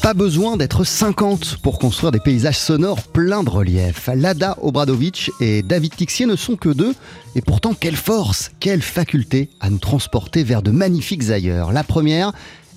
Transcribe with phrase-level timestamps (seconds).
[0.00, 4.08] Pas besoin d'être 50 pour construire des paysages sonores pleins de relief.
[4.14, 6.94] Lada Obradovic et David Tixier ne sont que deux,
[7.34, 11.72] et pourtant quelle force, quelle faculté à nous transporter vers de magnifiques ailleurs.
[11.72, 12.30] La première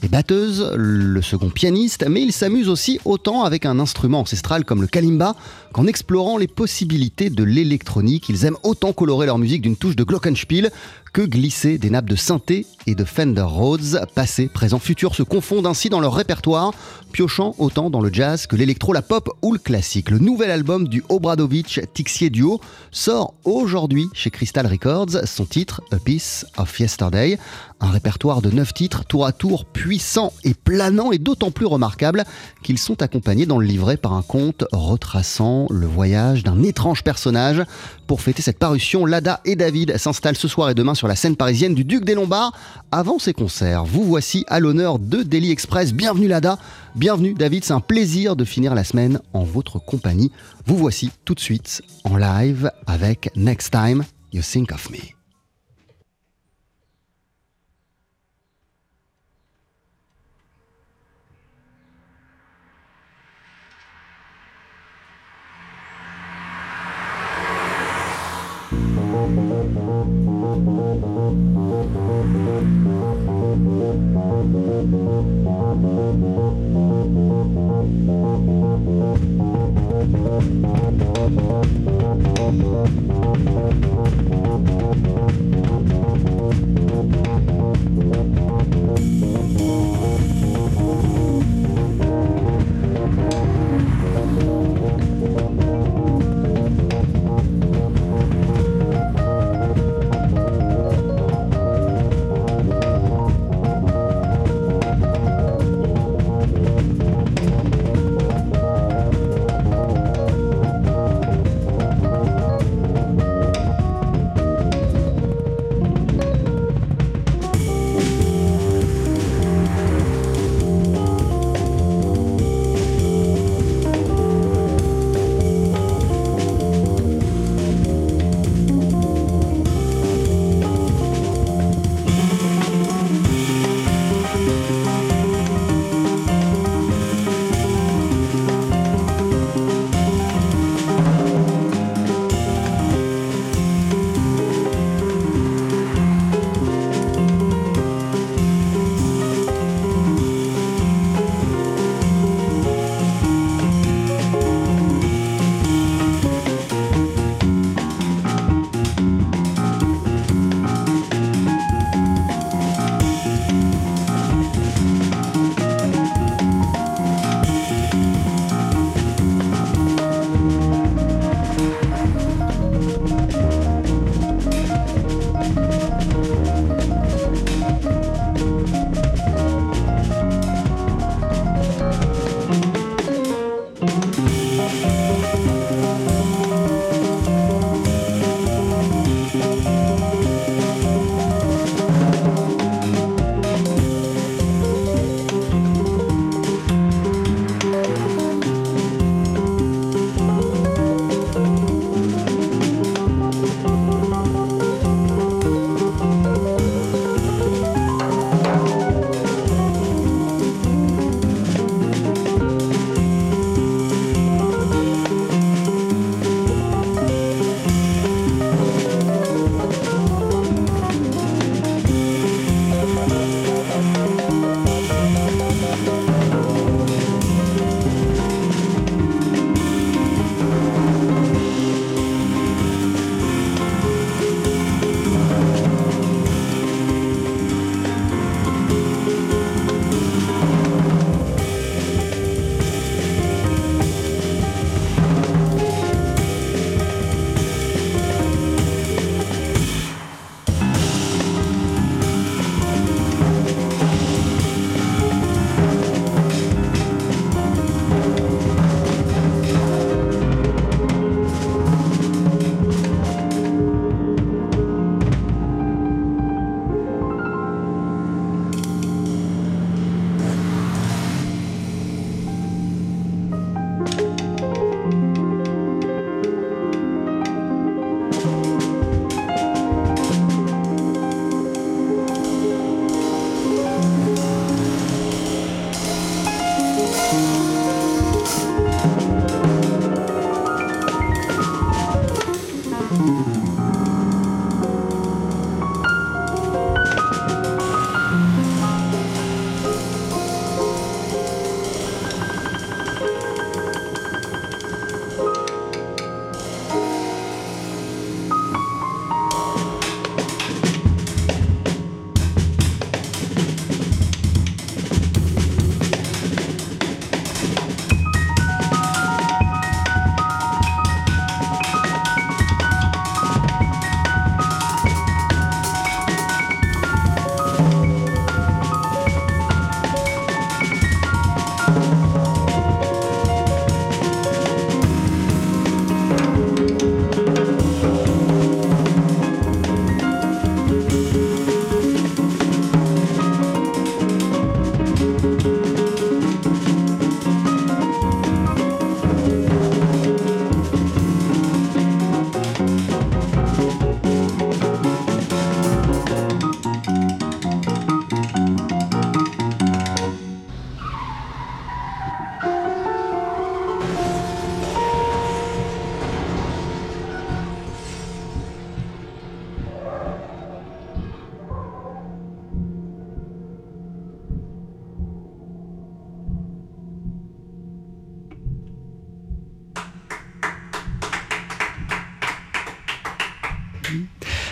[0.04, 4.82] est batteuse, le second pianiste, mais ils s'amusent aussi autant avec un instrument ancestral comme
[4.82, 5.36] le kalimba
[5.74, 8.30] qu'en explorant les possibilités de l'électronique.
[8.30, 10.72] Ils aiment autant colorer leur musique d'une touche de glockenspiel
[11.14, 14.06] que glisser des nappes de synthé et de Fender Rhodes.
[14.16, 16.74] Passé, présent, futur se confondent ainsi dans leur répertoire,
[17.12, 20.10] piochant autant dans le jazz que l'électro, la pop ou le classique.
[20.10, 22.60] Le nouvel album du Obradovic Tixier Duo
[22.92, 25.26] sort aujourd'hui chez Crystal Records.
[25.26, 27.38] Son titre, A Piece of Yesterday.
[27.82, 32.26] Un répertoire de neuf titres, tour à tour puissant et planant, et d'autant plus remarquable
[32.62, 37.64] qu'ils sont accompagnés dans le livret par un conte retraçant le voyage d'un étrange personnage.
[38.06, 41.38] Pour fêter cette parution, Lada et David s'installent ce soir et demain sur la scène
[41.38, 42.52] parisienne du Duc des Lombards.
[42.92, 45.94] Avant ces concerts, vous voici à l'honneur de Daily Express.
[45.94, 46.60] Bienvenue Lada,
[46.94, 50.32] bienvenue David, c'est un plaisir de finir la semaine en votre compagnie.
[50.66, 55.19] Vous voici tout de suite en live avec Next Time You Think of Me.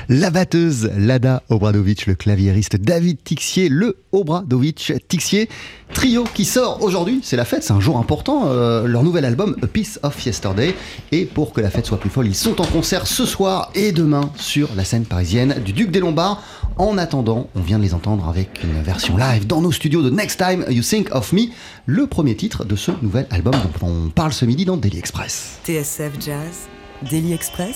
[0.10, 5.50] La batteuse Lada Obradovic, le claviériste David Tixier, le Obradovic Tixier.
[5.94, 8.44] Trio qui sort aujourd'hui, c'est la fête, c'est un jour important.
[8.48, 10.74] euh, leur nouvel album, A Piece of Yesterday.
[11.12, 13.92] Et pour que la fête soit plus folle, ils sont en concert ce soir et
[13.92, 16.42] demain sur la scène parisienne du Duc des Lombards.
[16.78, 20.10] En attendant, on vient de les entendre avec une version live dans nos studios de
[20.10, 21.48] Next Time You Think of Me,
[21.86, 25.58] le premier titre de ce nouvel album dont on parle ce midi dans Daily Express.
[25.66, 26.70] TSF Jazz,
[27.10, 27.76] Daily Express.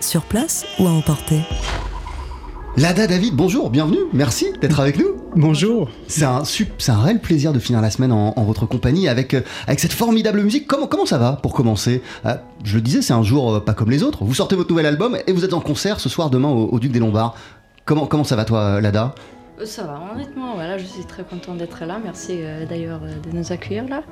[0.00, 1.40] Sur place ou à emporter
[2.76, 5.06] Lada David, bonjour, bienvenue, merci d'être avec nous.
[5.34, 5.88] Bonjour.
[6.08, 9.32] C'est un, c'est un réel plaisir de finir la semaine en, en votre compagnie avec,
[9.32, 10.66] euh, avec cette formidable musique.
[10.66, 12.02] Comment, comment ça va pour commencer?
[12.26, 12.34] Euh,
[12.64, 14.24] Je le disais, c'est un jour euh, pas comme les autres.
[14.24, 16.78] Vous sortez votre nouvel album et vous êtes en concert ce soir demain au, au
[16.78, 17.34] Duc des Lombards.
[17.86, 19.14] Comment, comment ça va toi, Lada?
[19.64, 21.98] Ça va, honnêtement, voilà, je suis très contente d'être là.
[22.04, 24.02] Merci euh, d'ailleurs euh, de nous accueillir là.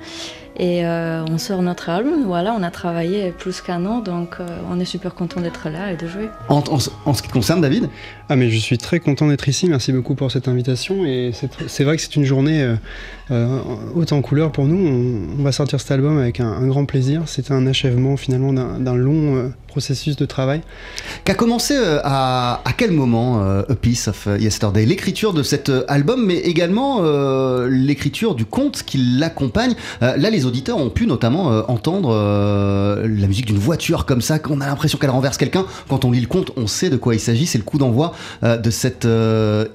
[0.57, 4.47] Et euh, on sort notre album, voilà, on a travaillé plus qu'un an, donc euh,
[4.71, 6.31] on est super content d'être là et de jouer.
[6.49, 7.91] en, en ce- en ce qui te concerne, David
[8.31, 11.33] Ah mais je suis très content d'être ici, merci beaucoup pour cette invitation et
[11.67, 12.77] c'est vrai que c'est une journée euh,
[13.31, 13.59] euh,
[13.95, 14.87] haute en couleur pour nous.
[14.87, 17.23] On, on va sortir cet album avec un, un grand plaisir.
[17.27, 20.61] C'était un achèvement finalement d'un d'un long euh, processus de travail.
[21.25, 24.87] Qu'a commencé euh, à, à quel moment euh, A Piece of Yesterday?
[24.87, 29.75] L'écriture de cet euh, album, mais également euh, l'écriture du conte qui l'accompagne.
[30.03, 34.61] Euh, là, les auditeurs ont pu notamment entendre la musique d'une voiture comme ça, qu'on
[34.61, 35.67] a l'impression qu'elle renverse quelqu'un.
[35.89, 37.47] Quand on lit le conte, on sait de quoi il s'agit.
[37.47, 39.07] C'est le coup d'envoi de cette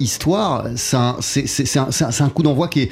[0.00, 0.64] histoire.
[0.76, 2.90] C'est un, coup d'envoi qui est...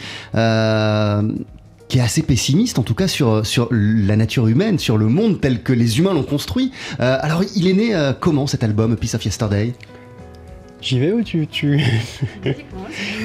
[2.00, 5.98] assez pessimiste en tout cas sur, la nature humaine, sur le monde tel que les
[5.98, 6.72] humains l'ont construit.
[6.98, 9.74] Alors il est né comment cet album, Piece of Yesterday?
[10.80, 11.80] J'y vais ou tu, tu...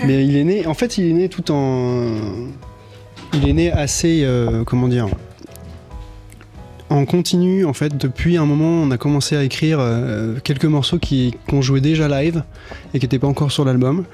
[0.06, 2.16] Mais il est né, en fait il est né tout en...
[3.34, 5.08] Il est né assez, euh, comment dire,
[6.90, 7.98] en continu en fait.
[7.98, 12.08] Depuis un moment on a commencé à écrire euh, quelques morceaux qui qu'on jouait déjà
[12.08, 12.44] live
[12.94, 14.06] et qui n'étaient pas encore sur l'album.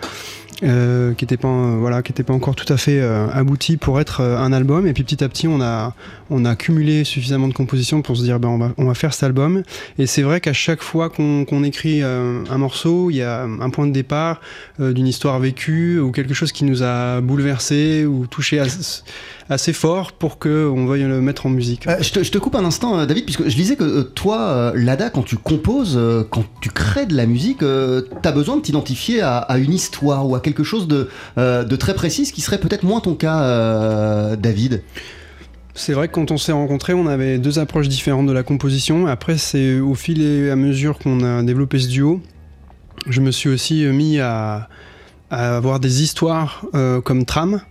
[0.63, 3.77] Euh, qui n'étaient pas euh, voilà qui étaient pas encore tout à fait euh, aboutis
[3.77, 4.87] pour être euh, un album.
[4.87, 5.93] Et puis petit à petit on a
[6.29, 9.13] on a cumulé suffisamment de compositions pour se dire ben on va on va faire
[9.13, 9.63] cet album.
[9.97, 13.43] Et c'est vrai qu'à chaque fois qu'on qu'on écrit euh, un morceau il y a
[13.43, 14.41] un point de départ
[14.79, 19.03] d'une histoire vécue ou quelque chose qui nous a bouleversé ou touché assez,
[19.49, 22.37] assez fort pour que on veuille le mettre en musique Euh, je, te, je te
[22.37, 25.99] coupe un instant, euh, David, puisque je disais que euh, toi, Lada, quand tu composes,
[26.29, 27.63] quand tu crées de la musique,
[28.21, 31.93] t'as besoin de t'identifier à, à une histoire ou à quelque chose de, de très
[31.93, 34.83] précis, ce qui serait peut-être moins ton cas, David.
[35.73, 39.07] C'est vrai que quand on s'est rencontrés, on avait deux approches différentes de la composition.
[39.07, 42.21] Après, c'est au fil et à mesure qu'on a développé ce duo,
[43.07, 44.67] je me suis aussi mis à,
[45.31, 47.61] à avoir des histoires euh, comme trame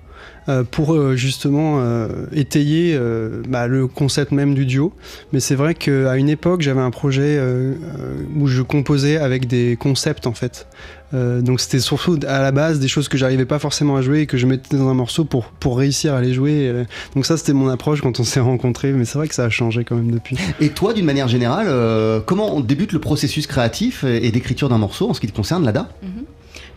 [0.71, 4.93] pour euh, justement euh, étayer euh, bah, le concept même du duo.
[5.33, 9.47] Mais c'est vrai qu'à une époque, j'avais un projet euh, euh, où je composais avec
[9.47, 10.67] des concepts en fait.
[11.15, 14.21] Euh, donc c'était surtout à la base des choses que j'arrivais pas forcément à jouer
[14.21, 16.69] et que je mettais dans un morceau pour, pour réussir à les jouer.
[16.69, 19.45] Euh, Donc ça c'était mon approche quand on s'est rencontrés, mais c'est vrai que ça
[19.45, 20.37] a changé quand même depuis.
[20.61, 24.69] Et toi, d'une manière générale, euh, comment on débute le processus créatif et et d'écriture
[24.69, 25.89] d'un morceau en ce qui te concerne, Lada?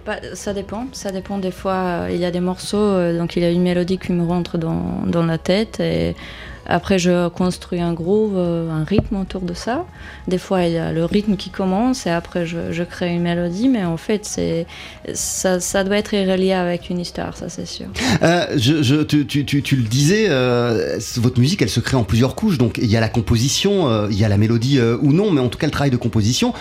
[0.05, 1.73] Bah, ça dépend, ça dépend des fois.
[2.05, 4.23] euh, il y a des morceaux, euh, donc il y a une mélodie qui me
[4.25, 6.15] rentre dans, dans la tête et
[6.71, 9.85] après je construis un groove, euh, un rythme autour de ça.
[10.27, 13.69] Des fois il y a le rythme qui commence et après je, crée une mélodie,
[13.69, 14.25] mais en fait
[15.13, 17.87] ça, doit être relié avec une histoire, ça c'est sûr.
[18.23, 22.57] Euh, tu, le disais, euh, votre musique, elle se crée en plusieurs couches.
[22.57, 25.47] Donc, il y a la composition, il y a la mélodie ou non, mais en
[25.47, 26.53] tout cas le travail de composition.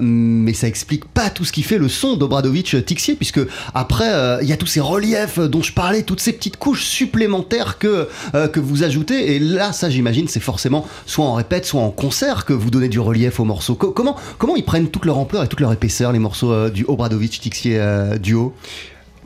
[0.00, 3.40] Mais ça explique pas tout ce qui fait le son d'Obradovic Tixier, puisque
[3.74, 4.10] après,
[4.42, 8.08] il y a tous ces reliefs dont je parlais, toutes ces petites couches supplémentaires que,
[8.32, 9.36] que vous ajoutez.
[9.36, 13.00] Et ça, j'imagine, c'est forcément soit en répète, soit en concert que vous donnez du
[13.00, 13.74] relief aux morceaux.
[13.74, 16.70] Co- comment, comment ils prennent toute leur ampleur et toute leur épaisseur, les morceaux euh,
[16.70, 18.52] du Obradovic Tixier euh, duo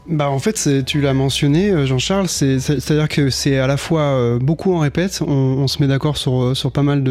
[0.08, 3.76] Bah en fait tu l'as mentionné euh, Jean-Charles, c'est- c'est- c'est-à-dire que c'est à la
[3.76, 7.02] fois beaucoup en répète, on, se met d'accord sur, sur pas mal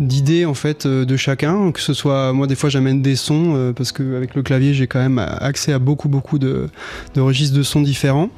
[0.00, 3.92] d'idées en fait de chacun, que ce soit moi des fois j'amène des sons parce
[3.92, 6.68] que avec le clavier j'ai quand même accès à beaucoup beaucoup de
[7.16, 8.30] registres de sons différents.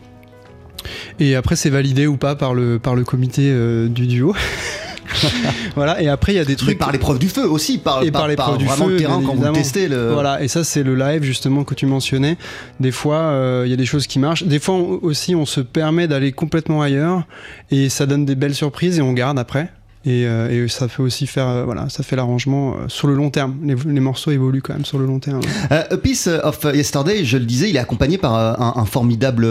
[1.19, 4.35] Et après c'est validé ou pas par le par le comité euh, du duo.
[5.75, 8.03] voilà et après il y a des Mais trucs par l'épreuve du feu aussi, par,
[8.03, 10.13] Et par l'épreuve du feu, le terrain quand vous testez le.
[10.13, 12.37] Voilà, et ça c'est le live justement que tu mentionnais.
[12.81, 14.45] Des fois, euh, il y a des choses qui marchent.
[14.45, 17.27] Des fois on- aussi, on se permet d'aller complètement ailleurs
[17.71, 19.71] et ça donne des belles surprises et on garde après.
[20.09, 23.15] Et, euh, et ça fait aussi faire, euh, voilà, ça fait l'arrangement euh, sur le
[23.15, 23.57] long terme.
[23.63, 25.41] Les, les morceaux évoluent quand même sur le long terme.
[25.69, 29.47] A Piece of Yesterday, je le disais, il est accompagné par un, un formidable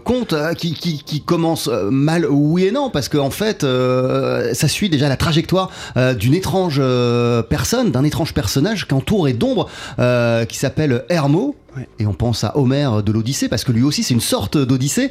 [0.00, 4.90] conte qui, qui, qui commence mal, oui et non, parce qu'en en fait, ça suit
[4.90, 5.70] déjà la trajectoire
[6.18, 6.82] d'une étrange
[7.48, 9.70] personne, d'un étrange personnage qu'entoure et d'ombre,
[10.48, 11.56] qui s'appelle Hermo.
[11.98, 15.10] Et on pense à Homère de l'Odyssée, parce que lui aussi c'est une sorte d'Odyssée,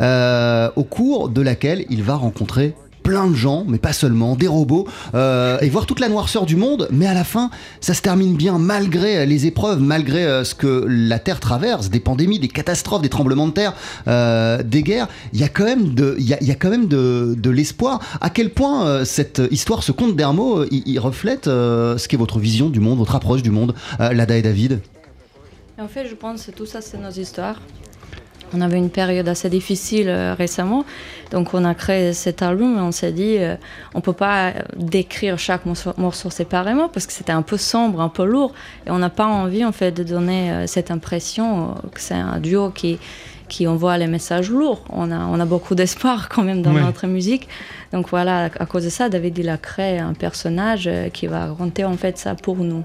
[0.00, 4.46] euh, au cours de laquelle il va rencontrer plein de gens, mais pas seulement, des
[4.46, 8.02] robots, euh, et voir toute la noirceur du monde, mais à la fin, ça se
[8.02, 12.48] termine bien malgré les épreuves, malgré euh, ce que la Terre traverse, des pandémies, des
[12.48, 13.74] catastrophes, des tremblements de terre,
[14.08, 15.08] euh, des guerres.
[15.32, 18.00] Il y a quand même de, y a, quand même de, de l'espoir.
[18.20, 22.80] À quel point cette histoire, ce conte d'Hermo, il, reflète ce qu'est votre vision du
[22.80, 24.80] monde, votre approche du monde, Lada et David?
[25.78, 27.60] En fait, je pense que tout ça, c'est nos histoires.
[28.52, 30.84] On avait une période assez difficile euh, récemment,
[31.30, 33.54] donc on a créé cet album et on s'est dit, euh,
[33.94, 38.08] on peut pas décrire chaque morceau, morceau séparément parce que c'était un peu sombre, un
[38.08, 38.52] peu lourd,
[38.86, 42.14] et on n'a pas envie en fait de donner euh, cette impression euh, que c'est
[42.14, 42.98] un duo qui
[43.48, 44.84] qui envoie les messages lourds.
[44.90, 46.82] On a, on a beaucoup d'espoir quand même dans Ouais.
[46.82, 47.48] notre musique.
[47.92, 51.84] Donc voilà, à cause de ça, David il a créé un personnage qui va raconter
[51.84, 52.84] en fait ça pour nous,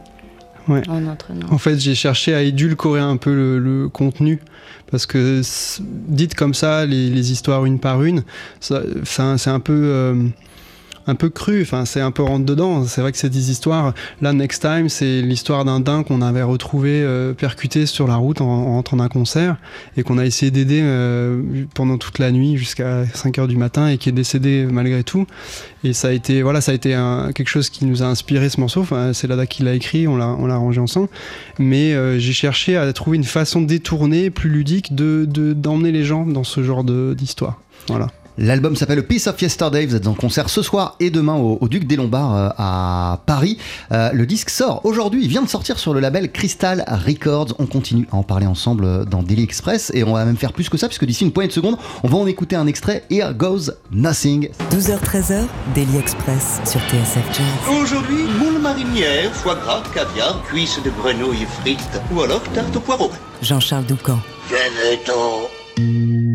[0.68, 0.82] Ouais.
[0.90, 1.46] en notre nom.
[1.52, 4.40] En fait, j'ai cherché à édulcorer un peu le, le contenu
[4.92, 5.42] parce que
[5.82, 8.24] dites comme ça, les, histoires une par une,
[8.60, 10.28] c'est un peu euh,
[11.08, 11.62] un peu cru.
[11.62, 12.84] Enfin, c'est un peu rentre dedans.
[12.86, 13.94] C'est vrai que c'est des histoires.
[14.22, 18.42] Là, Next Time, c'est l'histoire d'un daim qu'on avait retrouvé euh, percuté sur la route
[18.42, 19.58] en, en rentrant d'un concert
[19.98, 21.42] et qu'on a essayé d'aider euh,
[21.74, 25.26] pendant toute la nuit jusqu'à 5 heures du matin et qui est décédé malgré tout.
[25.84, 28.50] Et ça a été voilà, ça a été un- quelque chose qui nous a inspiré
[28.50, 28.82] ce morceau.
[28.82, 31.10] Enfin, c'est Lada qui l'a écrit, on l'a on l'a arrangé ensemble.
[31.60, 36.04] Mais euh, j'ai cherché à trouver une façon détournée, plus ludique, de de- d'emmener les
[36.04, 37.62] gens dans ce genre de- d'histoire.
[37.88, 38.08] Voilà.
[38.38, 39.86] L'album s'appelle Piece of Yesterday.
[39.86, 43.22] Vous êtes en concert ce soir et demain au, au Duc des Lombards euh, à
[43.26, 43.58] Paris.
[43.92, 45.24] Euh, le disque sort aujourd'hui.
[45.24, 47.56] Il vient de sortir sur le label Crystal Records.
[47.60, 50.70] On continue à en parler ensemble dans Daily Express et on va même faire plus
[50.70, 53.04] que ça puisque d'ici une poignée de secondes, on va en écouter un extrait.
[53.10, 54.50] Here Goes Nothing.
[54.72, 57.80] 12h-13h, Daily Express sur TSF Jazz.
[57.82, 63.12] Aujourd'hui, moule marinière, foie gras, caviar, cuisses de grenouille frites ou alors tarte au poireau.
[63.42, 64.20] Jean-Charles Doucan.
[64.50, 66.35] Venez-t'en.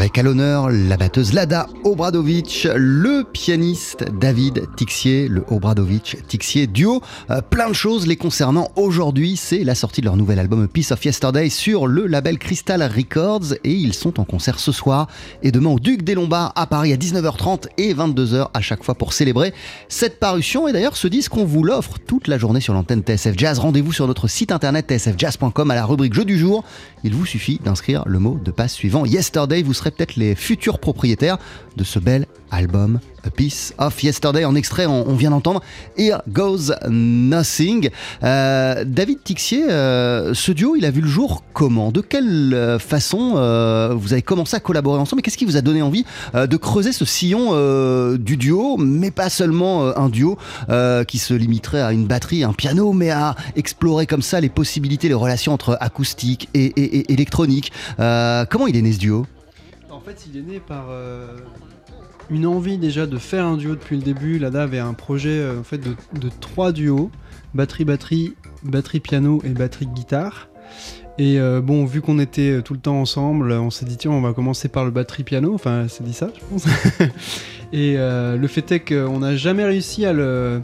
[0.00, 7.02] Avec à l'honneur la batteuse Lada Obradovic, le pianiste David Tixier, le Obradovic-Tixier duo.
[7.28, 9.36] Euh, plein de choses les concernant aujourd'hui.
[9.36, 13.52] C'est la sortie de leur nouvel album Piece of Yesterday sur le label Crystal Records
[13.62, 15.06] et ils sont en concert ce soir
[15.42, 18.94] et demain au Duc des Lombards à Paris à 19h30 et 22h à chaque fois
[18.94, 19.52] pour célébrer
[19.90, 20.66] cette parution.
[20.66, 23.58] Et d'ailleurs, ce disque, on vous l'offre toute la journée sur l'antenne TSF Jazz.
[23.58, 26.64] Rendez-vous sur notre site internet tsfjazz.com à la rubrique Jeu du jour.
[27.04, 29.62] Il vous suffit d'inscrire le mot de passe suivant Yesterday.
[29.62, 31.38] Vous serez peut-être les futurs propriétaires
[31.76, 34.44] de ce bel album A Piece of Yesterday.
[34.44, 35.60] En extrait, on, vient d'entendre
[35.96, 37.90] Here Goes Nothing.
[38.22, 41.92] Euh, David Tixier, euh, ce duo, il a vu le jour comment?
[41.92, 43.30] De quelle euh, façon
[43.94, 46.92] vous avez commencé à collaborer ensemble Et qu'est-ce qui vous a donné envie de creuser
[46.92, 47.54] ce sillon
[48.16, 50.38] du duo, mais pas seulement un duo
[51.06, 55.08] qui se limiterait à une batterie, un piano, mais à explorer comme ça les possibilités,
[55.08, 57.72] les relations entre acoustique et, électronique?
[57.96, 59.26] Comment il est né ce duo?
[60.00, 61.36] En fait, il est né par euh,
[62.30, 64.38] une envie déjà de faire un duo depuis le début.
[64.38, 65.94] Lada avait un projet euh, en fait de,
[66.40, 67.10] trois duos
[67.52, 70.48] batterie batterie batterie piano et batterie guitare.
[71.18, 74.22] Et euh, bon, vu qu'on était tout le temps ensemble, on s'est dit tiens, on
[74.22, 75.52] va commencer par le batterie piano.
[75.52, 76.64] Enfin, c'est dit ça, je pense.
[77.74, 80.62] et le fait est qu'on n'a jamais réussi à le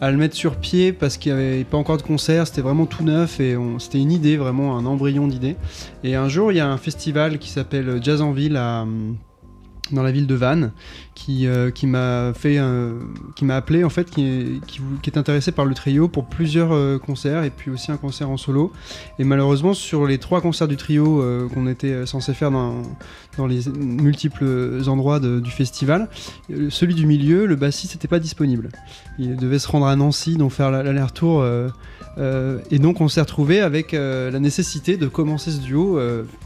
[0.00, 2.86] à le mettre sur pied parce qu'il n'y avait pas encore de concert, c'était vraiment
[2.86, 5.56] tout neuf et c'était une idée, vraiment un embryon d'idée.
[6.02, 9.16] Et un jour, il y a un festival qui s'appelle Jazz en Ville hum,
[9.92, 10.72] dans la ville de Vannes
[11.14, 12.60] qui, euh, qui m'a fait
[13.36, 14.60] qui m'a appelé en fait qui
[15.06, 18.36] est, intéressé par le trio pour plusieurs euh, concerts et puis aussi un concert en
[18.36, 18.72] solo
[19.18, 22.82] et malheureusement sur les trois concerts du trio euh, qu'on était censé faire dans,
[23.48, 26.08] les multiples endroits du festival
[26.68, 28.70] celui du milieu le bassiste n'était pas disponible
[29.18, 31.44] il devait se rendre à Nancy donc faire la- l'aller-retour
[32.70, 35.98] et donc on s'est retrouvé avec la nécessité de commencer ce duo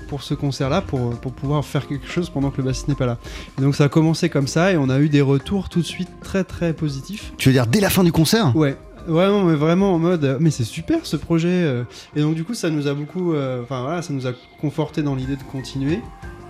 [0.09, 3.07] pour ce concert-là, pour, pour pouvoir faire quelque chose pendant que le bassiste n'est pas
[3.07, 3.19] là.
[3.59, 5.87] Et donc ça a commencé comme ça et on a eu des retours tout de
[5.87, 7.33] suite très très positifs.
[7.39, 8.55] Tu veux dire dès la fin du concert?
[8.57, 8.77] Ouais.
[9.07, 11.49] Vraiment, mais vraiment en mode, euh, mais c'est super ce projet.
[11.49, 11.85] euh.
[12.15, 15.03] Et donc du coup, ça nous a beaucoup, euh, enfin voilà, ça nous a conforté
[15.03, 16.01] dans l'idée de continuer.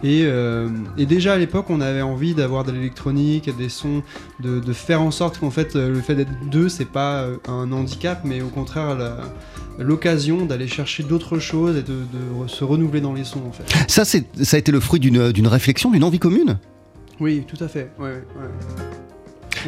[0.02, 4.02] Et, euh, et déjà à l'époque, on avait envie d'avoir de l'électronique, des sons,
[4.40, 8.22] de, de faire en sorte qu'en fait, le fait d'être deux, c'est pas un handicap,
[8.24, 8.96] mais au contraire
[9.78, 13.64] l'occasion d'aller chercher d'autres choses et de, de se renouveler dans les sons en fait.
[13.86, 16.58] Ça, c'est, ça a été le fruit d'une réflexion, d'une envie commune?
[17.20, 17.90] Oui, tout à fait.
[17.98, 18.84] Ouais, ouais, ouais.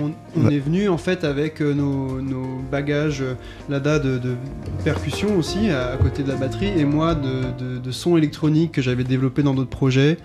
[0.00, 0.52] On, on Bah.
[0.52, 3.34] est venu en fait avec euh, nos, nos bagages euh,
[3.68, 4.36] Lada de, de
[4.84, 8.70] percussion aussi à, à côté de la batterie et moi de, de, de son électronique
[8.70, 10.16] que j'avais développé dans d'autres projets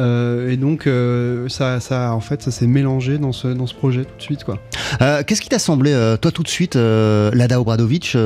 [0.00, 3.74] Euh, et donc euh, ça, ça en fait ça s'est mélangé dans ce, dans ce
[3.74, 4.60] projet tout de suite quoi.
[5.02, 5.90] Euh, Qu'est-ce qui t'a semblé,
[6.22, 8.16] toi, tout de suite, Lada Obradovic,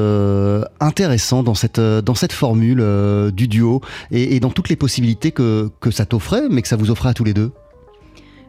[0.80, 2.84] intéressant dans cette, dans cette formule
[3.32, 6.76] du duo et, et dans toutes les possibilités que, que ça t'offrait, mais que ça
[6.76, 7.52] vous offrait à tous les deux?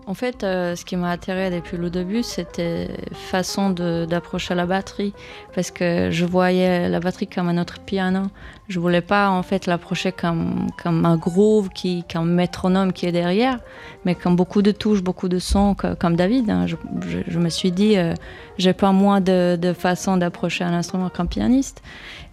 [0.05, 5.13] En fait, euh, ce qui m'a attiré depuis le début, c'était façon d'approcher la batterie,
[5.55, 8.23] parce que je voyais la batterie comme un autre piano.
[8.67, 13.05] Je voulais pas en fait l'approcher comme, comme un groove, qui, comme un métronome qui
[13.05, 13.59] est derrière,
[14.03, 16.49] mais comme beaucoup de touches, beaucoup de sons, comme David.
[16.49, 16.65] hein.
[16.67, 18.13] Je me suis dit, euh,
[18.57, 21.81] j'ai pas moins de, de façon d'approcher un instrument qu'un pianiste.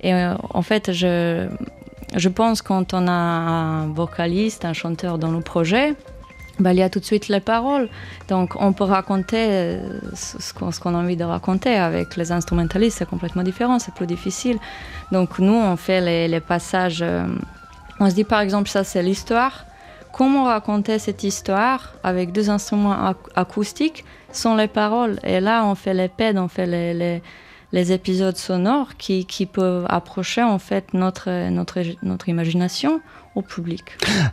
[0.01, 1.49] Et euh, en fait, je,
[2.17, 5.95] je pense quand on a un vocaliste, un chanteur dans le projet,
[6.61, 7.89] bah, il y a tout de suite les paroles.
[8.29, 9.81] Donc on peut raconter euh,
[10.15, 11.75] ce qu'on a envie de raconter.
[11.75, 14.59] Avec les instrumentalistes, c'est complètement différent, c'est plus difficile.
[15.13, 17.03] Donc nous, on fait les, passages.
[17.03, 17.27] euh,
[17.99, 19.65] on se dit par exemple, ça c'est l'histoire.
[20.13, 25.19] Comment raconter cette histoire avec deux instruments ac- acoustiques sans les paroles?
[25.23, 26.67] Et là, on fait les pads, on fait
[27.73, 33.01] les, épisodes sonores qui, peuvent approcher en fait notre imagination
[33.35, 33.85] au public.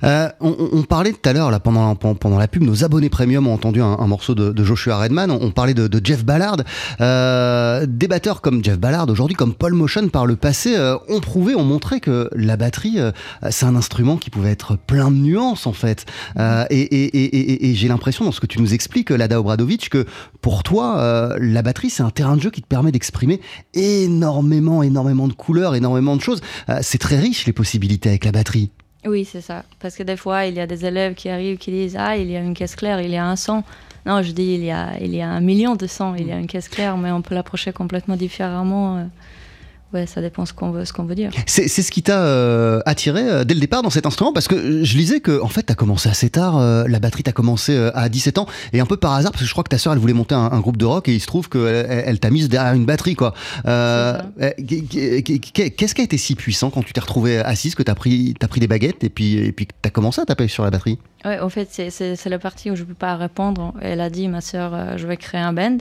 [0.03, 1.95] Euh, on, parlait tout à l'heure, là, pendant,
[2.37, 5.29] la pub, nos abonnés premium ont entendu un, morceau de, Joshua Redman.
[5.29, 6.57] On, parlait de, Jeff Ballard.
[6.99, 11.19] Euh, des batteurs comme Jeff Ballard aujourd'hui, comme Paul Motion par le passé, euh, ont
[11.19, 12.97] prouvé, ont montré que la batterie,
[13.49, 16.05] c'est un instrument qui pouvait être plein de nuances en fait.
[16.69, 20.05] Et et- j'ai l'impression, dans ce que tu nous expliques, Lada Obradovic, que
[20.41, 23.41] pour toi, la batterie, c'est un terrain de jeu qui te permet d'exprimer
[23.73, 26.41] énormément, énormément de couleurs, énormément de choses.
[26.81, 28.71] C'est très riche les possibilités avec la batterie.
[29.05, 29.63] Oui, c'est ça.
[29.79, 32.29] Parce que des fois, il y a des élèves qui arrivent qui disent Ah, il
[32.29, 33.63] y a une caisse claire, il y a un son.
[34.05, 36.31] Non, je dis il y a, il y a un million de sons, il y
[36.31, 39.09] a une caisse claire, mais on peut l'approcher complètement différemment.
[39.93, 41.31] Ouais, ça dépend ce qu'on veut, ce qu'on veut dire.
[41.45, 44.83] C'est ce qui t'a euh, attiré euh, dès le départ dans cet instrument parce que
[44.83, 48.09] je lisais que en fait t'as commencé assez tard, euh, la batterie t'as commencé à
[48.09, 49.99] 17 ans et un peu par hasard parce que je crois que ta sœur elle
[49.99, 52.29] voulait monter un, un groupe de rock et il se trouve qu'elle elle, elle t'a
[52.29, 53.33] mise derrière une batterie quoi.
[53.65, 57.95] Qu'est- qu'est- Qu'est-ce qui a été si puissant quand tu t'es retrouvée assise que t'as
[57.95, 60.97] pris pris des baguettes et puis et puis t'as commencé à taper sur la batterie?
[61.25, 63.73] Ouais, en fait, c'est- la partie où je peux pas répondre.
[63.81, 65.77] Elle a dit, ma sœur, je vais créer un band.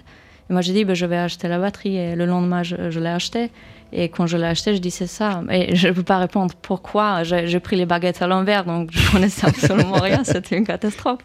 [0.49, 1.97] Et moi, j'ai dit, ben, je vais acheter la batterie.
[1.97, 3.51] Et le lendemain, je, je l'ai acheté.
[3.93, 5.43] Et quand je l'ai acheté, je dis, c'est ça.
[5.51, 7.23] Et je peux pas répondre pourquoi.
[7.23, 10.25] J'ai j'ai pris les baguettes à l'envers, donc je connaissais absolument rien.
[10.25, 11.21] C'était une catastrophe.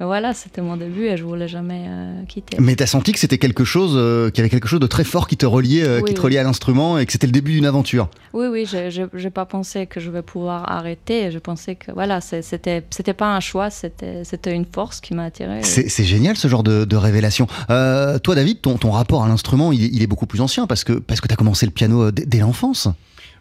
[0.00, 2.56] Mais voilà, c'était mon début et je voulais jamais euh, quitter.
[2.58, 5.04] Mais t'as senti que c'était quelque chose, euh, qu'il y avait quelque chose de très
[5.04, 6.24] fort qui te reliait, euh, Oui, qui te oui.
[6.24, 8.08] reliait à l'instrument et que c'était le début d'une aventure.
[8.32, 11.30] Oui, oui, j'ai- pas pensé que je vais pouvoir arrêter.
[11.30, 15.24] Je pensais que voilà, c'était c'était pas un choix, c'était c'était une force qui m'a
[15.24, 15.62] attirée.
[15.62, 17.46] C'est génial ce genre de, de révélation.
[17.68, 20.82] Toi, David, ton, ton rapport à l'instrument, il, est- il est beaucoup plus ancien parce
[20.82, 22.88] que parce que t'as commencé le piano dès, dès l'enfance.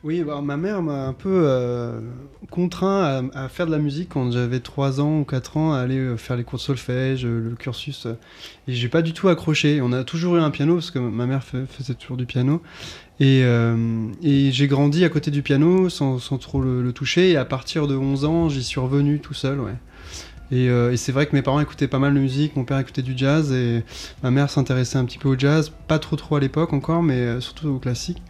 [0.05, 1.99] Oui, ma mère m'a un peu euh,
[2.49, 5.97] contraint à, faire de la musique quand j'avais 3 ans ou 4 ans, à aller
[5.97, 8.07] euh, faire les cours de solfège, euh, le cursus.
[8.69, 9.81] et j'ai pas du tout accroché.
[9.81, 12.61] On a toujours eu un piano parce que ma mère faisait toujours du piano.
[13.19, 13.43] Et,
[14.23, 17.31] j'ai grandi à côté du piano sans, trop le, toucher.
[17.31, 19.59] Et à partir de 11 ans, j'y suis revenu tout seul.
[20.51, 23.01] Et, et c'est vrai que mes parents écoutaient pas mal de musique, mon père écoutait
[23.01, 23.83] du jazz et
[24.23, 27.41] ma mère s'intéressait un petit peu au jazz, pas trop trop à l'époque encore, mais
[27.41, 28.21] surtout au classique.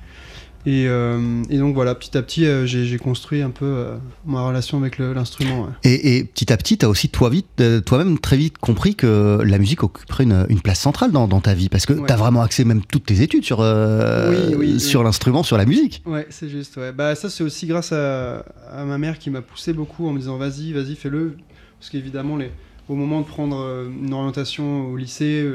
[0.65, 4.41] Et, euh, et donc voilà, petit à petit, euh, j'ai construit un peu euh, ma
[4.45, 5.62] relation avec l'instrument.
[5.63, 5.69] ouais.
[5.84, 9.58] Et, et petit à petit, aussi toi vite, euh, toi-même très vite compris que la
[9.58, 12.06] musique occuperait une, une place centrale dans, dans ta vie parce que Ouais.
[12.08, 15.06] t'as vraiment axé même toutes tes études sur Oui, oui, sur oui.
[15.06, 16.04] l'instrument, sur la musique.
[16.06, 16.76] Ouais, c'est juste.
[16.78, 16.91] Ouais.
[16.91, 18.39] Bah ça, c'est aussi grâce à,
[18.72, 21.38] à ma mère qui m'a poussé beaucoup en me disant vas-y, vas-y, fais-le.
[21.80, 22.52] Parce qu'évidemment, les,
[22.89, 25.45] au moment de prendre une orientation au lycée,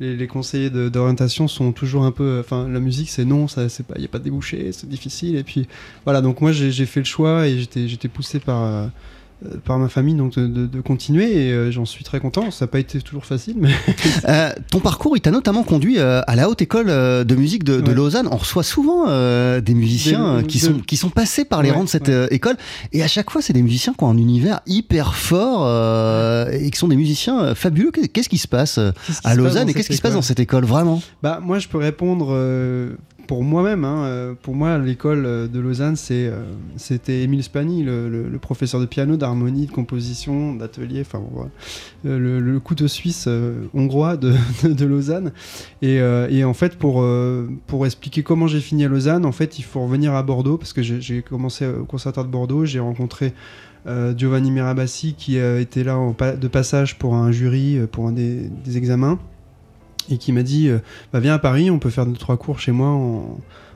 [0.00, 2.38] les, les conseillers d'orientation sont toujours un peu.
[2.40, 4.88] Enfin, la musique, c'est non, ça, c'est pas, il y a pas de débouché, c'est
[4.88, 5.36] difficile.
[5.36, 5.66] Et puis
[6.04, 8.90] voilà, donc moi, j'ai fait le choix et j'étais, j'étais poussé par.
[9.46, 12.50] Euh, par ma famille donc de, de- de continuer et euh, j'en suis très content
[12.50, 13.70] ça n'a pas été toujours facile mais
[14.28, 17.80] Euh, ton parcours, il t'a notamment conduit euh, à la haute école de musique de,
[17.80, 17.94] de Ouais.
[17.94, 18.28] Lausanne.
[18.30, 19.06] On reçoit souvent
[19.60, 22.26] des musiciens Des- qui sont qui sont passés par les Ouais, rangs de cette ouais.
[22.30, 22.56] école
[22.92, 25.62] et à chaque fois, c'est des musiciens qui ont un univers hyper fort
[26.52, 27.90] et qui sont des musiciens fabuleux.
[27.92, 30.40] Qu'est- Qu'est-ce qui se passe qui à Lausanne et qu'est-ce qui se passe dans cette
[30.40, 31.00] école vraiment?
[31.22, 32.34] Bah moi je peux répondre
[33.28, 33.84] pour moi-même.
[33.84, 36.44] hein, euh, pour moi l'école euh, de Lausanne euh,
[36.76, 41.20] c'était Émile Spani, le, professeur de piano, d'harmonie, de composition, d'atelier, enfin
[42.04, 43.28] le, le couteau suisse
[43.74, 45.32] hongrois de, Lausanne.
[45.82, 46.02] Et,
[46.44, 50.22] en fait pour expliquer comment j'ai fini à Lausanne, en fait il faut revenir à
[50.22, 53.34] Bordeaux parce que j'ai commencé au conservatoire de Bordeaux, j'ai rencontré
[54.16, 55.98] Giovanni Mirabassi qui était là
[56.40, 59.18] de passage pour un jury pour un des examens
[60.10, 60.78] et qui m'a dit euh,
[61.12, 62.98] bah, viens à Paris on peut faire deux trois cours chez moi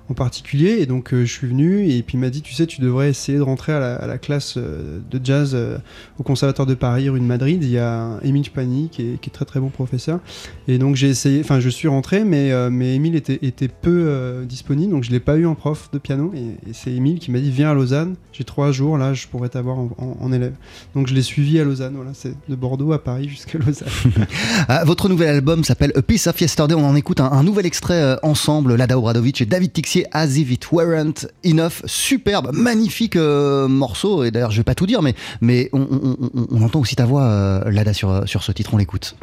[0.09, 0.79] en particulier.
[0.81, 3.11] Et donc euh, je suis venu et puis il m'a dit tu sais tu devrais
[3.11, 5.79] essayer de rentrer à la, classe euh, de jazz euh,
[6.19, 7.63] au conservatoire de Paris rue de Madrid.
[7.63, 10.21] Il y a Émile Spani qui est, qui très très bon professeur.
[10.69, 14.93] Et donc j'ai essayé enfin je suis rentré mais mais Émile était, était peu disponible.
[14.93, 16.33] Donc je l'ai pas eu en prof de piano.
[16.35, 18.15] Et, c'est Émile qui m'a dit viens à Lausanne.
[18.33, 18.99] J'ai trois jours.
[18.99, 20.55] Là je pourrais t'avoir en, élève.
[20.95, 21.95] Donc je l'ai suivi à Lausanne.
[21.97, 23.89] Voilà c'est de Bordeaux à Paris jusqu'à Lausanne.
[24.69, 26.75] Ah, Votre nouvel album s'appelle A Piece of Yesterday.
[26.75, 28.75] On en écoute un, nouvel extrait ensemble.
[28.75, 31.83] Lada Obradovic et David Tixier, As If It Weren't Enough.
[31.87, 34.25] Superbe, magnifique euh, morceau.
[34.25, 35.03] Et d'ailleurs, je vais pas tout dire,
[35.41, 38.75] mais, on, entend aussi ta voix, euh, Lada, sur, sur ce titre.
[38.75, 39.17] On l'écoute.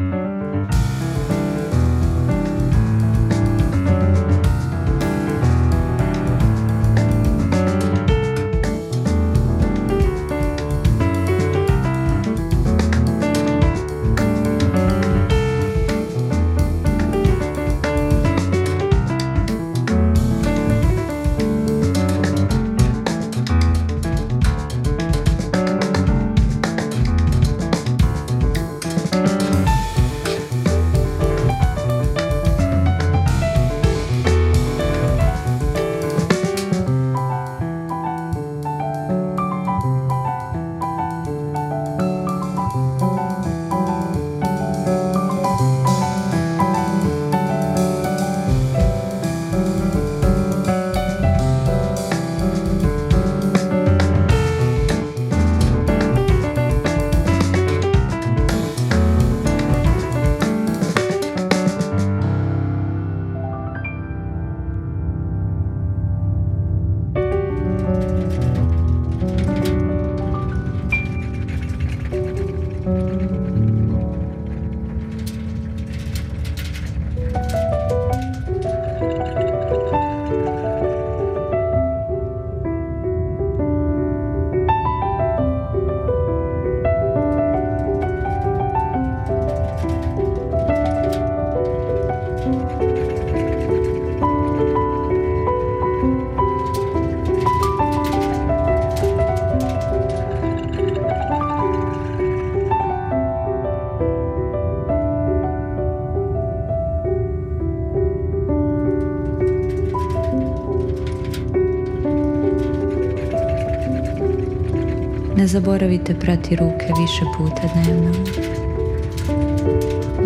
[115.50, 118.12] Zaboravite prati ruke više puta dnevno.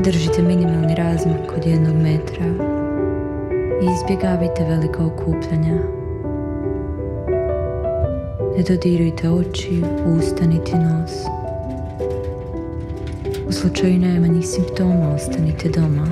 [0.04, 2.46] Držite minimalni razmak od jednog metra
[3.82, 5.80] i izbjegavajte velika okupljanja.
[8.58, 9.84] Ne dodirujte oči,
[10.18, 11.12] usta niti nos.
[13.48, 16.08] U slučaju najmanjih simptoma ostanite doma.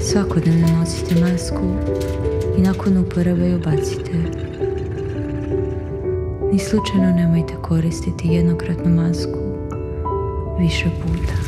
[0.00, 1.62] Svakodnevno nosite masku
[2.58, 4.45] i nakon uporabe ju bacite.
[6.52, 9.38] Ni slučajno nemojte koristiti jednokratnu masku
[10.58, 11.45] više puta.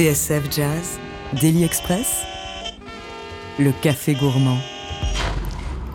[0.00, 0.98] TSF Jazz,
[1.42, 2.22] Daily Express,
[3.58, 4.56] le café gourmand.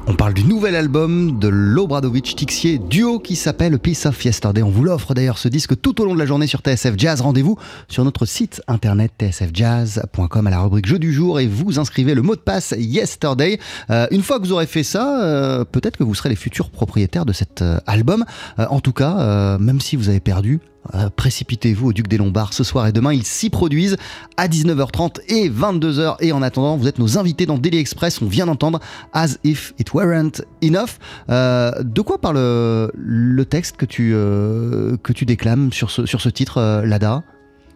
[0.06, 4.62] On parle du nouvel album de Lobradovic Tixier, duo qui s'appelle Piece of Yesterday.
[4.62, 7.22] On vous l'offre d'ailleurs ce disque tout au long de la journée sur TSF Jazz.
[7.22, 12.13] Rendez-vous sur notre site internet tsfjazz.com à la rubrique jeu du jour et vous inscrivez
[12.13, 13.60] le mot de passe Yesterday.
[13.89, 16.70] Euh, une fois que vous aurez fait ça, euh, peut-être que vous serez les futurs
[16.70, 18.24] propriétaires de cet euh, album.
[18.60, 20.60] En tout cas, même si vous avez perdu,
[20.93, 23.13] euh, précipitez-vous au Duc des Lombards ce soir et demain.
[23.13, 23.98] Ils s'y produisent
[24.38, 26.17] à 19h30 et 22h.
[26.19, 28.21] Et en attendant, vous êtes nos invités dans Daily Express.
[28.21, 28.80] On vient d'entendre
[29.13, 31.00] As If It Weren't Enough.
[31.30, 37.24] Euh, de quoi parle le texte que tu, euh, déclames sur ce, titre, Lada?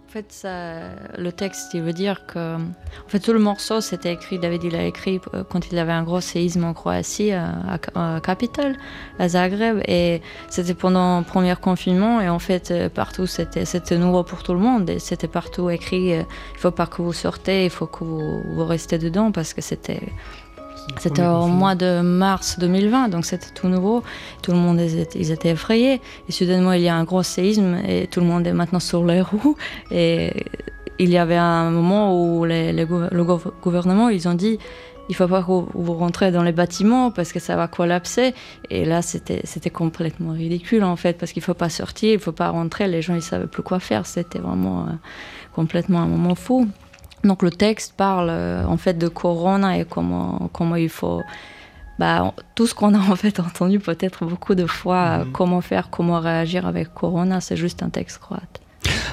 [0.10, 0.48] En fait,
[1.20, 2.56] le texte, il veut dire que.
[2.56, 4.40] En fait, tout le morceau, c'était écrit.
[4.40, 8.16] David, il a écrit euh, quand il avait un gros séisme en Croatie, à, à,
[8.16, 8.76] à Capitale,
[9.20, 9.84] à Zagreb.
[9.88, 12.22] Et c'était pendant le premier confinement.
[12.22, 13.66] Et en fait, euh, partout, c'était,
[14.00, 14.90] nouveau pour tout le monde.
[14.90, 16.24] Et c'était partout écrit euh,
[16.56, 19.62] il faut pas que vous sortez, il faut que vous, vous restez dedans parce que
[19.62, 20.02] c'était.
[20.98, 24.04] C'était au mois de mars 2020, donc c'était tout nouveau.
[24.42, 26.02] Tout le monde, ils étaient, ils étaient, effrayés.
[26.28, 29.06] Et soudainement, il y a un gros séisme et tout le monde est maintenant sur
[29.06, 29.56] les roues.
[29.92, 30.46] Et
[30.98, 33.24] il y avait un moment où les, les, le
[33.62, 34.60] gouvernement, ils ont dit
[35.10, 38.36] il faut pas que vous, vous rentrez dans les bâtiments parce que ça va collapser.
[38.70, 42.50] Et là, c'était complètement ridicule en fait, parce qu'il faut pas sortir, il faut pas
[42.50, 42.88] rentrer.
[42.88, 44.06] Les gens, ils savaient plus quoi faire.
[44.06, 44.92] C'était vraiment euh,
[45.54, 46.68] complètement un moment fou.
[47.24, 51.22] Donc le texte parle euh, en fait de Corona et comment, comment il faut...
[51.98, 55.32] Bah, tout ce qu'on a en fait entendu peut-être beaucoup de fois, mmh.
[55.34, 58.62] comment faire, comment réagir avec Corona, c'est juste un texte croate.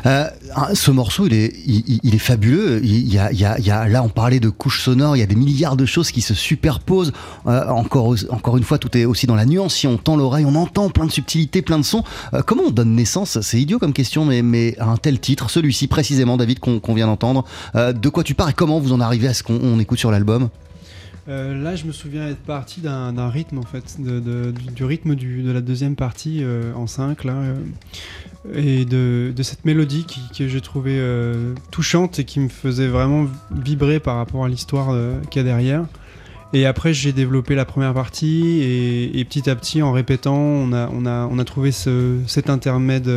[0.06, 0.28] Euh,
[0.74, 2.80] ce morceau, il est, fabuleux.
[2.84, 5.16] Il y, a, là, on parlait de couches sonores.
[5.16, 7.12] Il y a des milliards de choses qui se superposent.
[7.46, 8.14] Euh, encore,
[8.56, 9.74] une fois, tout est aussi dans la nuance.
[9.74, 12.04] Si on tend l'oreille, on entend plein de subtilités, plein de sons.
[12.34, 13.40] Euh, comment on donne naissance?
[13.40, 17.06] C'est idiot comme question, mais, à un tel titre, celui-ci précisément, David, qu'on qu vient
[17.06, 17.44] d'entendre.
[17.74, 20.48] De quoi tu pars et comment vous en arrivez à ce qu'on écoute sur l'album?
[21.26, 25.60] Là, je me souviens être parti d'un rythme en fait, de, du rythme de la
[25.60, 27.34] deuxième partie en 5 là,
[28.54, 34.00] et de, cette mélodie que j'ai trouvée euh, touchante et qui me faisait vraiment vibrer
[34.00, 34.94] par rapport à l'histoire
[35.30, 35.84] qu'il y a derrière.
[36.52, 40.72] Et après, j'ai développé la première partie et, et, petit à petit, en répétant, on
[40.72, 43.08] a, trouvé ce, cet intermède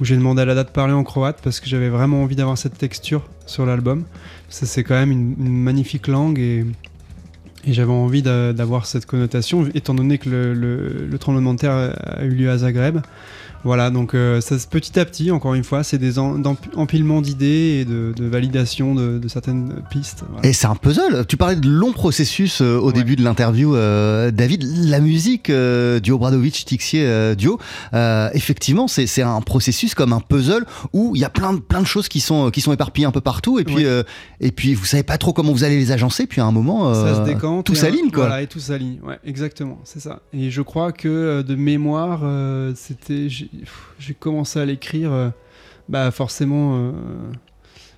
[0.00, 2.34] où j'ai demandé à la date de parler en croate parce que j'avais vraiment envie
[2.34, 4.04] d'avoir cette texture sur l'album.
[4.48, 6.64] C'est quand même une, magnifique langue et
[7.64, 11.94] et j'avais envie d'avoir cette connotation, étant donné que le, le, le, tremblement de terre
[12.02, 12.98] a eu lieu à Zagreb.
[13.64, 16.42] Voilà, donc euh, ça, petit à petit, encore une fois, c'est des en,
[16.74, 20.24] empilements d'idées et de, de validation de, de, certaines pistes.
[20.30, 20.48] Voilà.
[20.48, 21.24] Et c'est un puzzle.
[21.28, 22.92] Tu parlais de long processus euh, au ouais.
[22.92, 24.64] début de l'interview, euh, David.
[24.88, 27.58] La musique euh, du Obradovic Tixier euh, duo,
[28.34, 31.86] effectivement, c'est un processus comme un puzzle où il y a plein de, plein de
[31.86, 33.60] choses qui sont, qui sont éparpillées un peu partout.
[33.60, 34.02] Et puis, oui.
[34.40, 36.26] et puis vous savez pas trop comment vous allez les agencer.
[36.26, 38.10] Puis à un moment, ça se décante, tout s'aligne.
[38.10, 38.26] Quoi.
[38.26, 38.98] Voilà, et tout s'aligne.
[39.04, 40.20] Ouais, exactement, c'est ça.
[40.32, 42.22] Et je crois que de mémoire,
[42.74, 43.28] c'était
[43.98, 45.30] j'ai commencé à l'écrire, euh,
[45.88, 46.76] bah forcément.
[46.76, 46.92] Euh,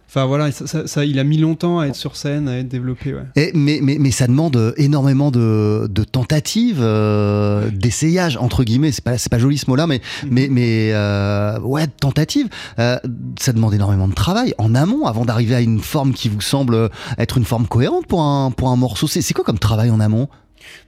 [0.09, 2.69] enfin voilà, ça, ça, ça, il a mis longtemps à être sur scène, à être
[2.69, 3.15] développé.
[3.15, 3.25] Ouais.
[3.35, 8.93] Et, mais, mais, mais ça demande énormément de, de tentatives, euh, d'essayages, entre guillemets.
[8.93, 10.31] C'est pas, pas joli ce mot-là, mais, mm -hmm.
[10.31, 12.49] mais, mais euh, ouais, tentatives.
[12.79, 12.99] Euh,
[13.41, 16.91] ça demande énormément de travail en amont avant d'arriver à une forme qui vous semble
[17.19, 19.07] être une forme cohérente pour un, pour un morceau.
[19.09, 20.29] C'est quoi comme travail en amont?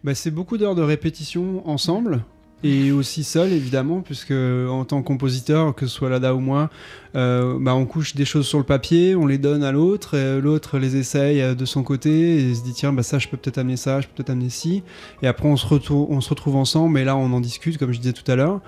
[0.05, 2.23] Bah, C'est beaucoup d'heures de répétition ensemble
[2.67, 6.71] et aussi seul évidemment puisque en tant que compositeur que ce soit Lada ou moi
[7.17, 10.41] euh, bah, on couche des choses sur le papier on les donne à l'autre et
[10.41, 13.59] l'autre les essaye de son côté et se dit tiens bah ça je peux peut-être
[13.59, 14.83] amener ça je peux peut-être amener ci.
[15.23, 17.93] Et après on se retrouve on se retrouve ensemble et là on en discute comme
[17.93, 18.61] je disais tout à l'heure.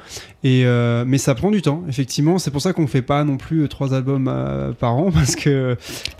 [0.44, 2.38] Et euh, mais ça prend du temps effectivement.
[2.38, 5.76] C'est pour ça qu'on fait pas non plus trois albums euh, par an parce que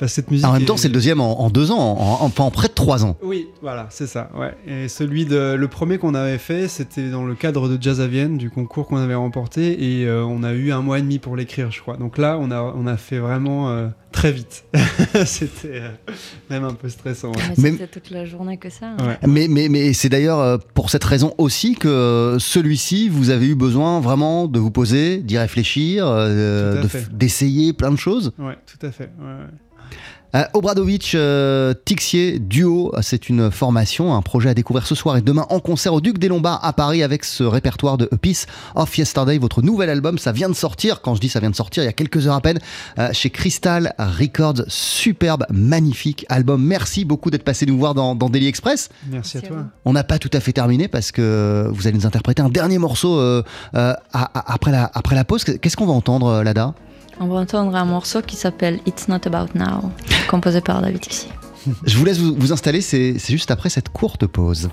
[0.06, 2.50] cette musique en même temps c'est le deuxième en, en, deux ans en, enfin en
[2.50, 3.16] près de trois ans.
[3.22, 4.54] Oui voilà c'est ça ouais.
[4.66, 8.06] Et celui de le premier qu'on avait fait c'était dans le cadre de Jazz à
[8.06, 11.18] Vienne, du concours qu'on avait remporté, et euh, on a eu un mois et demi
[11.18, 11.96] pour l'écrire, je crois.
[11.96, 14.64] Donc là, on a, on a fait vraiment euh, très vite.
[15.24, 15.90] c'était euh,
[16.50, 17.30] même un peu stressant.
[17.30, 17.42] Ouais.
[17.58, 18.86] Mais c'était toute la journée que ça.
[18.86, 19.06] Hein.
[19.06, 19.18] Ouais.
[19.26, 24.00] Mais, mais, mais c'est d'ailleurs pour cette raison aussi que celui-ci, vous avez eu besoin
[24.00, 26.06] vraiment de vous poser, d'y réfléchir,
[27.12, 28.32] d'essayer de, plein de choses.
[28.38, 29.10] Ouais, tout à fait.
[29.18, 29.46] Ouais,
[30.34, 35.22] euh, Obradovic, euh, Tixier, duo, c'est une formation, un projet à découvrir ce soir et
[35.22, 38.46] demain en concert au Duc des Lombards à Paris avec ce répertoire de A Piece
[38.74, 40.18] of Yesterday, votre nouvel album.
[40.18, 42.26] Ça vient de sortir, quand je dis ça vient de sortir, il y a quelques
[42.26, 42.58] heures à peine,
[42.98, 44.64] euh, chez Crystal Records.
[44.68, 46.62] Superbe, magnifique album.
[46.62, 48.90] Merci beaucoup d'être passé nous voir dans, dans Daily Express.
[49.10, 49.64] Merci, Merci à toi.
[49.84, 52.78] On n'a pas tout à fait terminé parce que vous allez nous interpréter un dernier
[52.78, 55.44] morceau euh, à, à, après, la, après la pause.
[55.44, 56.74] Qu'est-ce qu'on va entendre, Lada?
[57.20, 59.90] On va entendre un morceau qui s'appelle It's Not About Now,
[60.28, 61.30] composé par David Tixier.
[61.84, 64.70] Je vous laisse vous, vous installer, c'est juste après cette courte pause.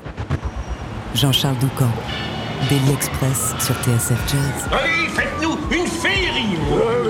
[1.16, 1.90] Jean-Charles Doucan,
[2.70, 4.70] Daily Express sur TSF Jazz.
[4.72, 5.10] Allez,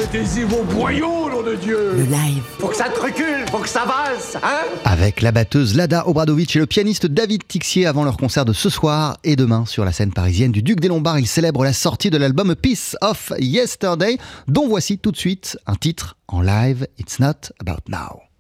[0.06, 2.44] Mettez-y vos boyaux, nom de Dieu Le live.
[2.60, 6.56] Faut que ça te recule, faut que ça valse, hein Avec la batteuse Lada Obradovic
[6.56, 9.92] et le pianiste David Tixier avant leur concert de ce soir et demain sur la
[9.92, 14.20] scène parisienne du Duc des Lombards, ils célèbrent la sortie de l'album Piece of Yesterday,
[14.48, 18.35] dont voici tout de suite un titre en live, It's Not About Now.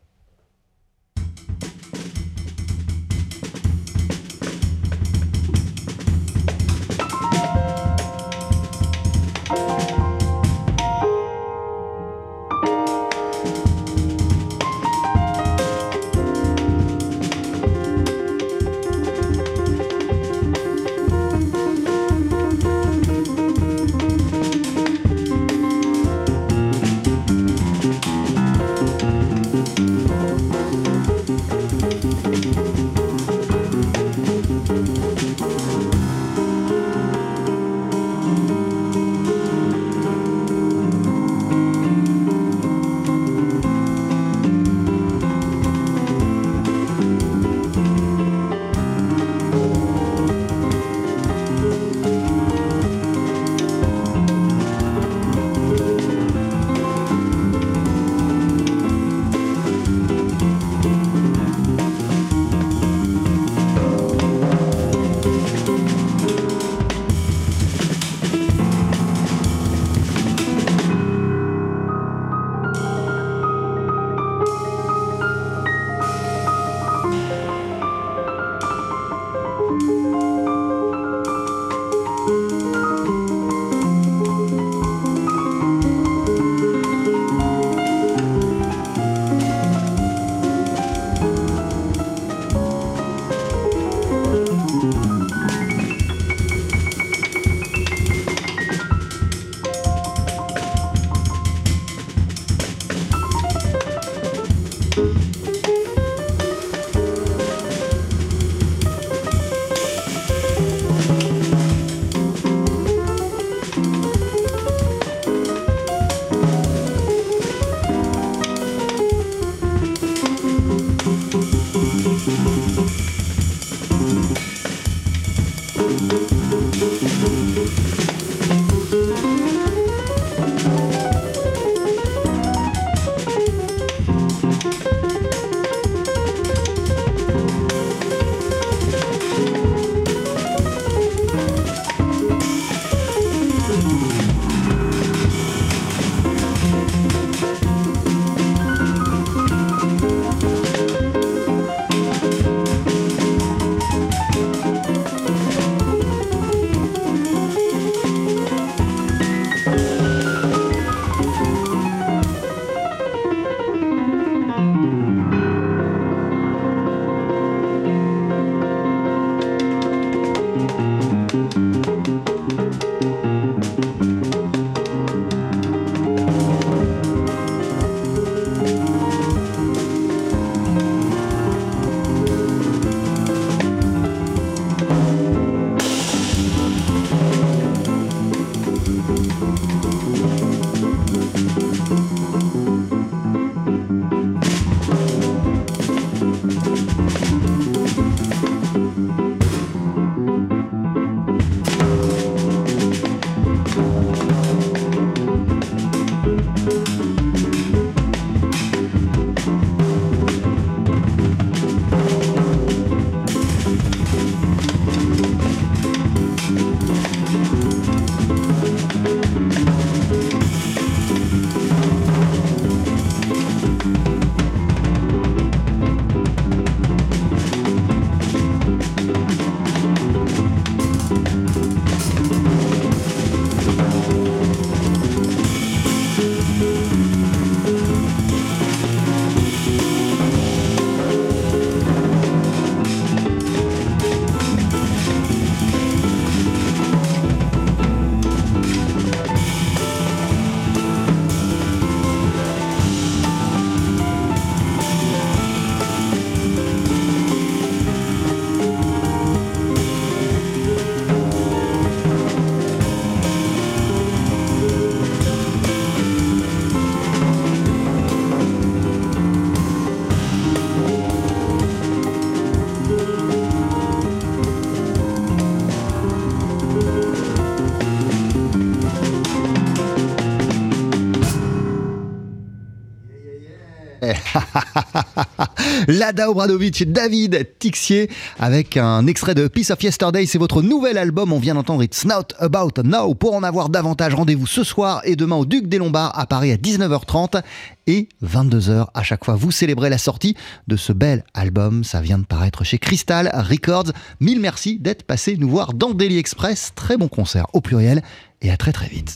[285.88, 288.09] Lada Obradovic David Tixier
[288.39, 290.25] avec un extrait de Piece of Yesterday.
[290.25, 291.31] C'est votre nouvel album.
[291.31, 293.13] On vient d'entendre It's Not About Now.
[293.13, 296.51] Pour en avoir davantage, rendez-vous ce soir et demain au Duc des Lombards à Paris
[296.51, 297.41] à 19h30
[297.88, 298.88] et 22h.
[298.93, 300.36] À chaque fois, vous célébrez la sortie
[300.67, 301.83] de ce bel album.
[301.83, 303.91] Ça vient de paraître chez Crystal Records.
[304.19, 306.71] Mille merci d'être passé nous voir dans Daily Express.
[306.75, 308.01] Très bon concert au pluriel
[308.41, 309.13] et à très très vite.